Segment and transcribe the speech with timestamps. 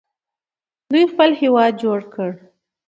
[0.91, 2.31] دوی خپل هیواد جوړ کړ.